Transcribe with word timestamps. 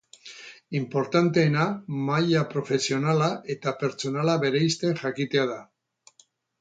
Inportanteena 0.77 1.67
maila 2.07 2.41
profesionala 2.53 3.27
eta 3.57 3.77
pertsonala 3.83 4.39
bereizten 4.47 4.99
jakitea 5.03 5.45
da. 5.57 5.61